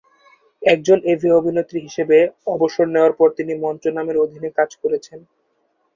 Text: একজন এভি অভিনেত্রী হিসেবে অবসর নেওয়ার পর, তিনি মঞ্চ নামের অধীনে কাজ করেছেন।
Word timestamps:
একজন 0.61 0.97
এভি 1.11 1.29
অভিনেত্রী 1.39 1.79
হিসেবে 1.79 2.17
অবসর 2.47 2.85
নেওয়ার 2.87 3.13
পর, 3.19 3.29
তিনি 3.37 3.53
মঞ্চ 3.63 3.83
নামের 3.97 4.17
অধীনে 4.23 4.49
কাজ 4.57 4.69
করেছেন। 4.81 5.19